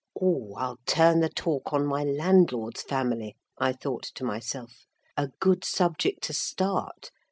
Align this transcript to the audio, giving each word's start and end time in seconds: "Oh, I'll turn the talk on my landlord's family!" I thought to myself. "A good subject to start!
"Oh, 0.19 0.55
I'll 0.57 0.79
turn 0.87 1.19
the 1.19 1.29
talk 1.29 1.71
on 1.73 1.85
my 1.85 2.03
landlord's 2.03 2.81
family!" 2.81 3.35
I 3.59 3.71
thought 3.71 4.09
to 4.15 4.23
myself. 4.23 4.87
"A 5.15 5.27
good 5.39 5.63
subject 5.63 6.23
to 6.23 6.33
start! 6.33 7.11